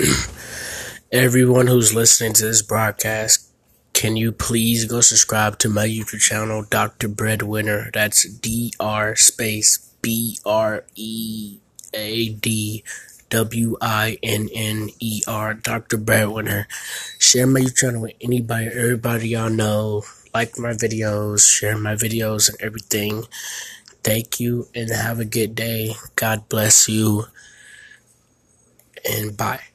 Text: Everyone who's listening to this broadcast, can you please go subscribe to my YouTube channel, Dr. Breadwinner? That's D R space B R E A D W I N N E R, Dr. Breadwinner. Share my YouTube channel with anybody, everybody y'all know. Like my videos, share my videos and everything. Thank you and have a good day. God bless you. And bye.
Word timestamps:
Everyone 1.12 1.66
who's 1.66 1.94
listening 1.94 2.32
to 2.34 2.46
this 2.46 2.62
broadcast, 2.62 3.50
can 3.92 4.16
you 4.16 4.32
please 4.32 4.84
go 4.84 5.00
subscribe 5.00 5.58
to 5.58 5.68
my 5.68 5.86
YouTube 5.86 6.20
channel, 6.20 6.64
Dr. 6.68 7.08
Breadwinner? 7.08 7.90
That's 7.92 8.28
D 8.28 8.72
R 8.80 9.14
space 9.16 9.78
B 10.00 10.38
R 10.46 10.84
E 10.94 11.58
A 11.92 12.30
D 12.30 12.84
W 13.28 13.76
I 13.80 14.16
N 14.22 14.48
N 14.54 14.88
E 15.00 15.22
R, 15.26 15.54
Dr. 15.54 15.98
Breadwinner. 15.98 16.66
Share 17.18 17.46
my 17.46 17.60
YouTube 17.60 17.76
channel 17.76 18.02
with 18.02 18.14
anybody, 18.20 18.66
everybody 18.66 19.28
y'all 19.30 19.50
know. 19.50 20.04
Like 20.32 20.58
my 20.58 20.70
videos, 20.70 21.50
share 21.50 21.76
my 21.76 21.94
videos 21.94 22.48
and 22.48 22.60
everything. 22.62 23.24
Thank 24.02 24.40
you 24.40 24.68
and 24.74 24.90
have 24.90 25.20
a 25.20 25.24
good 25.24 25.54
day. 25.54 25.94
God 26.16 26.48
bless 26.48 26.88
you. 26.88 27.24
And 29.04 29.36
bye. 29.36 29.69